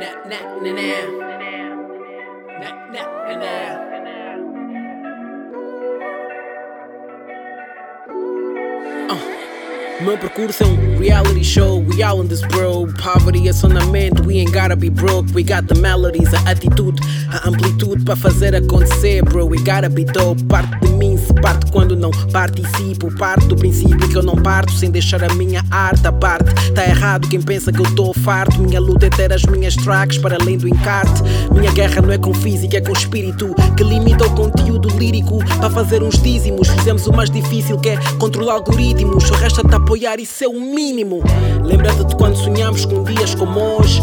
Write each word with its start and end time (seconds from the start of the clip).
na 0.00 0.08
na. 0.30 0.38
Na 0.62 0.70
na 2.92 3.02
na. 3.42 3.54
Na 9.08 9.43
Meu 10.00 10.18
percurso 10.18 10.64
é 10.64 10.66
um 10.66 10.98
reality 10.98 11.44
show, 11.44 11.78
we 11.78 12.02
all 12.02 12.20
in 12.20 12.26
this 12.26 12.40
bro. 12.48 12.88
Poverty 12.94 13.52
só 13.52 13.68
na 13.68 13.84
mente, 13.86 14.20
we 14.22 14.38
ain't 14.38 14.52
gotta 14.52 14.74
be 14.74 14.90
broke. 14.90 15.32
We 15.32 15.44
got 15.44 15.68
the 15.68 15.80
melodies, 15.80 16.34
a 16.34 16.50
atitude, 16.50 17.00
a 17.30 17.48
amplitude 17.48 18.04
para 18.04 18.16
fazer 18.16 18.56
acontecer, 18.56 19.22
bro. 19.22 19.46
We 19.46 19.58
gotta 19.58 19.88
be 19.88 20.04
dope. 20.04 20.42
Parte 20.44 20.80
de 20.80 20.88
mim 20.94 21.16
se 21.16 21.32
parte 21.34 21.70
quando 21.70 21.96
não 21.96 22.10
participo. 22.32 23.08
Parte 23.16 23.46
do 23.46 23.54
princípio 23.54 24.08
que 24.08 24.16
eu 24.16 24.22
não 24.22 24.34
parto 24.34 24.72
sem 24.72 24.90
deixar 24.90 25.22
a 25.22 25.32
minha 25.34 25.64
arte 25.70 26.04
à 26.08 26.12
parte. 26.12 26.52
Tá 26.72 26.84
errado 26.84 27.28
quem 27.28 27.40
pensa 27.40 27.72
que 27.72 27.80
eu 27.80 27.94
tô 27.94 28.12
farto. 28.12 28.60
Minha 28.60 28.80
luta 28.80 29.06
é 29.06 29.10
ter 29.10 29.32
as 29.32 29.44
minhas 29.44 29.76
tracks 29.76 30.18
para 30.18 30.36
além 30.40 30.58
do 30.58 30.66
encarte. 30.66 31.22
Guerra 31.74 32.00
não 32.02 32.12
é 32.12 32.18
com 32.18 32.32
física, 32.32 32.76
é 32.76 32.80
com 32.80 32.92
espírito 32.92 33.52
que 33.76 33.82
limita 33.82 34.24
o 34.24 34.30
conteúdo 34.30 34.88
lírico 34.96 35.44
para 35.56 35.68
fazer 35.68 36.04
uns 36.04 36.22
dízimos. 36.22 36.68
Fizemos 36.68 37.04
o 37.08 37.12
mais 37.12 37.28
difícil 37.28 37.76
que 37.80 37.88
é 37.88 37.96
controlar 38.16 38.54
algoritmos. 38.54 39.28
O 39.28 39.34
resto 39.34 39.60
tá 39.64 39.78
apoiar, 39.78 40.20
isso 40.20 40.44
é 40.44 40.46
o 40.46 40.60
mínimo. 40.60 41.20
Lembra-te 41.64 42.04
de 42.04 42.14
quando 42.14 42.36
sonhamos 42.36 42.84
com 42.84 43.02
dias 43.02 43.34
como 43.34 43.58
hoje. 43.58 44.00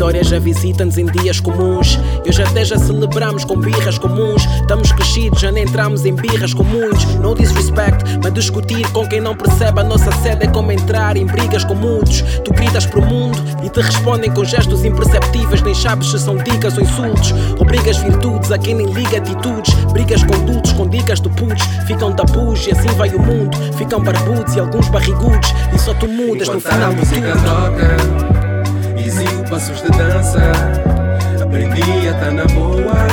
A 0.00 0.02
vitória 0.02 0.24
já 0.24 0.38
visita-nos 0.38 0.96
em 0.96 1.04
dias 1.04 1.40
comuns. 1.40 1.98
Eu 2.24 2.32
já 2.32 2.44
até 2.44 2.64
já 2.64 2.78
celebramos 2.78 3.44
com 3.44 3.54
birras 3.54 3.98
comuns. 3.98 4.46
Estamos 4.62 4.90
crescidos, 4.92 5.38
já 5.38 5.52
nem 5.52 5.64
entramos 5.64 6.06
em 6.06 6.14
birras 6.14 6.54
comuns. 6.54 7.04
No 7.16 7.34
disrespect, 7.34 8.18
mas 8.22 8.32
discutir 8.32 8.90
com 8.92 9.06
quem 9.06 9.20
não 9.20 9.36
percebe 9.36 9.78
a 9.78 9.84
nossa 9.84 10.10
sede 10.22 10.46
é 10.46 10.48
como 10.48 10.72
entrar 10.72 11.18
em 11.18 11.26
brigas 11.26 11.64
com 11.64 11.74
muitos. 11.74 12.22
Tu 12.22 12.50
gritas 12.54 12.86
pro 12.86 13.02
mundo 13.02 13.38
e 13.62 13.68
te 13.68 13.82
respondem 13.82 14.32
com 14.32 14.42
gestos 14.42 14.86
imperceptíveis. 14.86 15.60
Nem 15.60 15.74
sabes 15.74 16.10
se 16.10 16.18
são 16.18 16.38
dicas 16.38 16.78
ou 16.78 16.82
insultos. 16.82 17.34
Obrigas 17.58 17.98
virtudes 17.98 18.50
a 18.50 18.56
quem 18.56 18.76
nem 18.76 18.90
liga 18.90 19.18
atitudes. 19.18 19.74
Brigas 19.92 20.24
com 20.24 20.32
adultos 20.32 20.72
com 20.72 20.88
dicas 20.88 21.20
de 21.20 21.28
putos. 21.28 21.62
Ficam 21.86 22.10
tabus 22.14 22.66
e 22.66 22.70
assim 22.70 22.88
vai 22.96 23.10
o 23.10 23.20
mundo. 23.20 23.54
Ficam 23.76 24.00
barbudos 24.00 24.54
e 24.54 24.60
alguns 24.60 24.88
barrigudos. 24.88 25.52
E 25.74 25.78
só 25.78 25.92
tu 25.92 26.08
mudas 26.08 26.48
no 26.48 26.56
Enquanto 26.56 26.72
final 26.72 26.88
a 26.88 26.94
de 26.94 26.96
música 26.96 27.32
tudo. 27.34 28.29
Passos 29.60 29.82
de 29.82 29.90
dança. 29.90 30.40
Aprendi 31.42 32.08
a 32.08 32.14
tá 32.14 32.30
na 32.30 32.46
boa. 32.46 33.06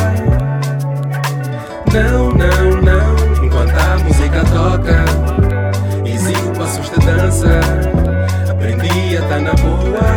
Não, 1.93 2.29
não, 2.31 2.81
não 2.81 3.45
Enquanto 3.45 3.73
a 3.75 3.97
música 3.99 4.43
toca 4.53 5.03
Exigo 6.05 6.53
passos 6.57 6.89
de 6.89 7.05
dança. 7.05 7.59
Aprendi 8.49 9.17
a 9.17 9.21
tá 9.23 9.39
na 9.39 9.53
boa. 9.55 10.15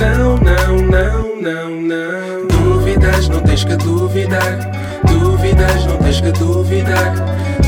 Não, 0.00 0.38
não, 0.38 0.78
não, 0.78 1.42
não, 1.42 1.70
não. 1.82 2.46
Dúvidas, 2.48 3.28
não 3.28 3.40
tens 3.40 3.64
que 3.64 3.76
duvidar. 3.76 4.58
Dúvidas, 5.08 5.84
não 5.84 5.98
tens 5.98 6.22
que 6.22 6.32
duvidar. 6.32 7.14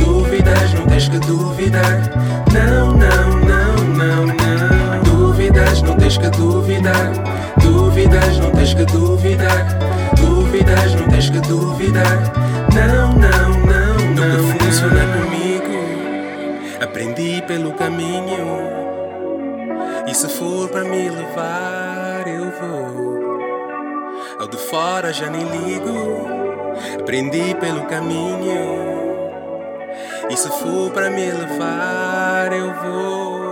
Dúvidas, 0.02 0.72
não 0.72 0.86
tens 0.86 1.08
que 1.10 1.18
duvidar. 1.18 2.00
Não, 2.54 2.86
não, 2.92 3.40
não, 3.40 3.74
não, 3.96 4.26
não 4.26 4.83
Dúvidas, 5.54 5.82
não 5.82 5.96
tens 5.96 6.18
que 6.18 6.30
duvidar. 6.30 7.12
Dúvidas, 7.62 8.38
não 8.38 8.50
tens 8.50 8.74
que 8.74 8.84
duvidar. 8.86 9.78
Dúvidas, 10.16 10.94
não 10.96 11.08
tens 11.08 11.30
que 11.30 11.38
duvidar. 11.38 12.32
Não, 12.74 13.12
não, 13.12 13.50
não, 13.60 13.98
não 14.16 14.38
Nunca 14.42 14.64
funciona 14.64 15.06
comigo. 15.16 16.82
Aprendi 16.82 17.40
pelo 17.46 17.72
caminho. 17.74 18.58
E 20.08 20.14
se 20.14 20.28
for 20.28 20.68
para 20.68 20.82
me 20.82 21.08
levar 21.08 22.26
eu 22.26 22.50
vou. 22.50 23.38
Ao 24.40 24.48
de 24.48 24.56
fora 24.56 25.12
já 25.12 25.30
nem 25.30 25.44
ligo. 25.44 26.26
Aprendi 27.00 27.54
pelo 27.60 27.82
caminho. 27.82 29.04
E 30.28 30.36
se 30.36 30.48
for 30.48 30.90
para 30.90 31.10
me 31.10 31.30
levar 31.30 32.52
eu 32.52 32.74
vou 32.74 33.43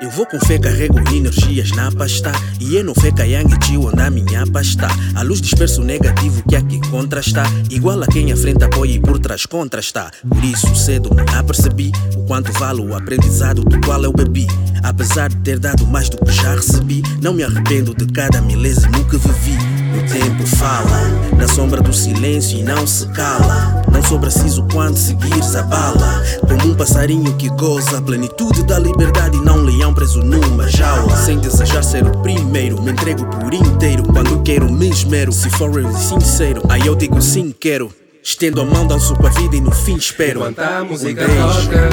Eu 0.00 0.08
vou 0.08 0.24
com 0.24 0.40
fé, 0.40 0.58
carrego 0.58 0.98
energias 1.14 1.72
na 1.72 1.92
pasta. 1.92 2.32
E 2.58 2.74
eu 2.74 2.82
não 2.82 2.94
fé 2.94 3.12
yang 3.26 3.58
tio 3.58 3.86
onde 3.86 4.00
a 4.00 4.10
minha 4.10 4.46
pasta. 4.46 4.88
A 5.14 5.22
luz 5.22 5.42
dispersa 5.42 5.82
o 5.82 5.84
negativo 5.84 6.42
que 6.48 6.56
aqui 6.56 6.80
contrasta. 6.88 7.42
Igual 7.70 8.02
a 8.02 8.06
quem 8.06 8.32
à 8.32 8.36
frente 8.36 8.64
apoia 8.64 8.92
e 8.92 8.98
por 8.98 9.18
trás 9.18 9.44
contrasta. 9.44 10.10
Por 10.26 10.42
isso 10.42 10.74
cedo 10.74 11.14
me 11.14 11.22
apercebi 11.36 11.92
O 12.16 12.24
quanto 12.24 12.50
vale 12.52 12.80
o 12.80 12.96
aprendizado 12.96 13.62
do 13.62 13.78
qual 13.82 14.02
eu 14.02 14.12
bebi. 14.12 14.46
Apesar 14.82 15.28
de 15.28 15.36
ter 15.36 15.58
dado 15.58 15.86
mais 15.86 16.08
do 16.08 16.16
que 16.16 16.32
já 16.32 16.54
recebi 16.54 17.02
Não 17.20 17.34
me 17.34 17.44
arrependo 17.44 17.94
de 17.94 18.06
cada 18.06 18.40
milésimo 18.40 19.04
que 19.04 19.18
vivi. 19.18 19.58
O 19.98 20.10
tempo 20.10 20.46
fala 20.46 21.00
Na 21.36 21.46
sombra 21.46 21.82
do 21.82 21.92
silêncio 21.92 22.58
e 22.58 22.62
não 22.62 22.86
se 22.86 23.06
cala 23.08 23.79
Não 23.92 24.02
sou 24.02 24.18
preciso 24.18 24.64
quando 24.72 24.96
seguires 24.96 25.54
a 25.54 25.62
bala. 25.62 26.22
Como 26.40 26.72
um 26.72 26.74
passarinho 26.74 27.36
que 27.36 27.48
goza. 27.50 27.98
A 27.98 28.02
plenitude 28.02 28.62
da 28.64 28.78
liberdade 28.78 29.36
e 29.36 29.40
não 29.40 29.58
um 29.58 29.62
leão 29.62 29.92
preso 29.92 30.20
numa 30.20 30.68
jaula. 30.68 31.16
Sem 31.16 31.38
desejar 31.38 31.82
ser 31.82 32.06
o 32.06 32.18
primeiro 32.22 32.80
Me 32.82 32.92
entrego 32.92 33.24
por 33.26 33.52
inteiro. 33.52 34.04
Quando 34.04 34.42
quero 34.42 34.70
me 34.70 34.88
esmero. 34.88 35.32
Se 35.32 35.50
for 35.50 35.70
real 35.70 35.90
e 35.90 35.96
sincero 35.96 36.62
Aí 36.68 36.86
eu 36.86 36.94
digo 36.94 37.20
sim 37.20 37.54
quero. 37.58 37.92
Estendo 38.22 38.60
a 38.60 38.64
mão, 38.64 38.86
danço 38.86 39.14
com 39.14 39.26
a 39.26 39.30
vida 39.30 39.56
e 39.56 39.60
no 39.60 39.70
fim 39.70 39.96
espero. 39.96 40.40
Enquanto 40.40 40.60
a 40.60 40.84
música 40.84 41.26
toca. 41.26 41.88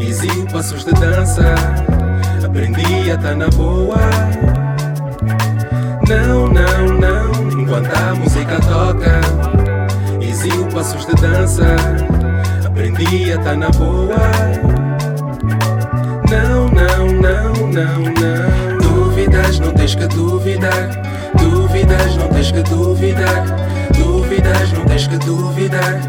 Exigo 0.00 0.52
passos 0.52 0.84
de 0.84 0.92
dança. 0.92 1.54
Aprendi 2.44 3.10
a 3.10 3.16
tá 3.16 3.34
na 3.34 3.48
boa. 3.48 3.96
Não, 6.08 6.48
não, 6.48 6.98
não. 6.98 7.60
Enquanto 7.60 7.94
a 7.94 8.14
música 8.16 8.60
toca 8.60 9.39
passos 10.80 11.04
de 11.04 11.14
dança. 11.16 11.76
Aprendi 12.64 13.34
a 13.34 13.38
tá 13.38 13.54
na 13.54 13.68
boa. 13.70 14.16
Não, 16.30 16.68
não, 16.68 17.06
não, 17.06 17.52
não, 17.66 18.00
não. 18.00 18.78
Dúvidas, 18.78 19.60
não 19.60 19.72
tens 19.72 19.94
que 19.94 20.06
duvidar. 20.06 20.88
Dúvidas, 21.38 22.16
não 22.16 22.28
tens 22.28 22.50
que 22.50 22.62
duvidar. 22.62 23.44
Dúvidas, 23.94 24.72
não 24.72 24.84
tens 24.86 25.06
que 25.06 25.18
duvidar. 25.18 26.00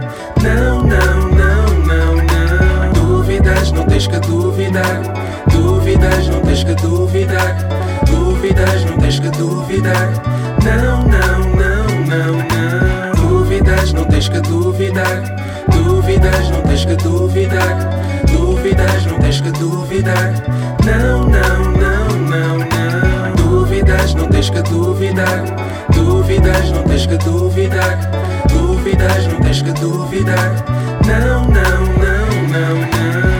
Não, 0.41 0.83
não, 0.83 1.27
não, 1.27 1.65
não, 1.85 2.15
não. 2.15 2.93
Dúvidas, 2.93 3.73
não 3.73 3.85
tens 3.85 4.07
que 4.07 4.19
duvidar. 4.21 5.01
Dúvidas, 5.51 6.29
não 6.29 6.39
tens 6.39 6.63
que 6.63 6.75
duvidar. 6.75 7.57
Dúvidas, 8.09 8.85
não 8.85 8.97
tens 8.99 9.19
que 9.19 9.29
duvidar. 9.31 10.13
Não, 10.63 11.03
não 11.03 11.50
tens 14.21 14.29
que 14.29 14.41
duvidar. 14.41 15.23
Dúvidas, 15.73 16.49
não 16.51 16.61
tens 16.61 16.85
que 16.85 16.95
duvidar. 16.97 17.89
Dúvidas, 18.31 19.05
não 19.07 19.17
tens 19.17 19.41
que 19.41 19.51
duvidar. 19.51 20.33
Não, 20.85 21.23
não, 21.23 21.71
não, 21.71 22.07
não, 22.29 22.57
não. 22.59 23.35
Dúvidas, 23.35 24.13
não 24.13 24.27
tens 24.27 24.51
que 24.51 24.61
duvidar. 24.61 25.43
Dúvidas, 25.95 26.71
não 26.71 26.83
tens 26.83 27.07
que 27.07 27.17
duvidar. 27.17 28.11
Dúvidas, 28.47 29.25
não 29.25 29.39
tens 29.39 29.61
que 29.63 29.71
duvidar. 29.71 30.55
Não, 31.07 31.45
não, 31.45 31.85
não, 31.97 32.47
não, 32.47 33.23
não 33.23 33.30